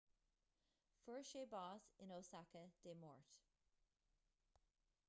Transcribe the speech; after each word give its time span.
fuair 1.03 1.25
sé 1.31 1.43
bás 1.51 1.85
in 2.05 2.15
osaka 2.17 2.65
dé 2.87 2.97
máirt 3.05 3.39